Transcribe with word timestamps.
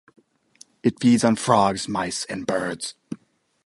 It 0.81 0.99
feeds 0.99 1.23
on 1.23 1.35
frogs, 1.35 1.87
mice 1.87 2.25
and 2.25 2.47
birds. 2.47 2.95